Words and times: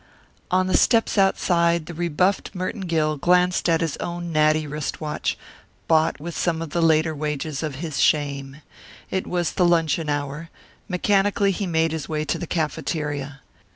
On 0.49 0.65
the 0.65 0.75
steps 0.77 1.15
outside 1.15 1.85
the 1.85 1.93
rebuffed 1.93 2.55
Merton 2.55 2.81
Gill 2.87 3.17
glanced 3.17 3.69
at 3.69 3.81
his 3.81 3.97
own 3.97 4.31
natty 4.31 4.65
wrist 4.65 4.99
watch, 4.99 5.37
bought 5.87 6.19
with 6.19 6.35
some 6.35 6.59
of 6.59 6.71
the 6.71 6.81
later 6.81 7.13
wages 7.13 7.61
of 7.61 7.75
his 7.75 7.99
shame. 7.99 8.63
It 9.11 9.27
was 9.27 9.51
the 9.51 9.63
luncheon 9.63 10.09
hour; 10.09 10.49
mechanically 10.89 11.51
he 11.51 11.67
made 11.67 11.91
his 11.91 12.09
way 12.09 12.25
to 12.25 12.39
the 12.39 12.47
cafeteria. 12.47 13.41